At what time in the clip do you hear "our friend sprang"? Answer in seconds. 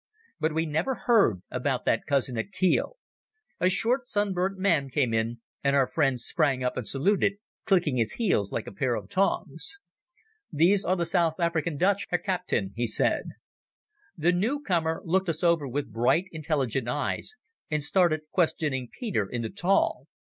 5.75-6.63